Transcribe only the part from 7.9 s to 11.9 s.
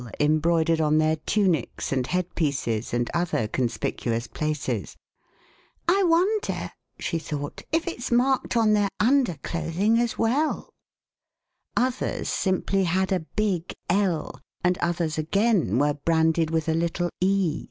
s marked on their underclothing as well *');